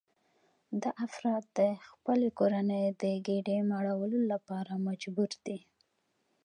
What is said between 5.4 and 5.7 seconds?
دي